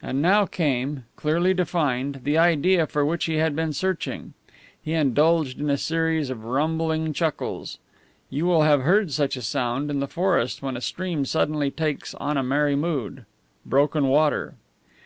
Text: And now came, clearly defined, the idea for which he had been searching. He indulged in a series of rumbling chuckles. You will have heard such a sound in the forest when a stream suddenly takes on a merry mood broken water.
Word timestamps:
And 0.00 0.22
now 0.22 0.46
came, 0.46 1.04
clearly 1.16 1.52
defined, 1.52 2.20
the 2.24 2.38
idea 2.38 2.86
for 2.86 3.04
which 3.04 3.26
he 3.26 3.34
had 3.34 3.54
been 3.54 3.74
searching. 3.74 4.32
He 4.82 4.94
indulged 4.94 5.60
in 5.60 5.68
a 5.68 5.76
series 5.76 6.30
of 6.30 6.46
rumbling 6.46 7.12
chuckles. 7.12 7.76
You 8.30 8.46
will 8.46 8.62
have 8.62 8.80
heard 8.80 9.12
such 9.12 9.36
a 9.36 9.42
sound 9.42 9.90
in 9.90 10.00
the 10.00 10.08
forest 10.08 10.62
when 10.62 10.78
a 10.78 10.80
stream 10.80 11.26
suddenly 11.26 11.70
takes 11.70 12.14
on 12.14 12.38
a 12.38 12.42
merry 12.42 12.74
mood 12.74 13.26
broken 13.66 14.06
water. 14.08 14.54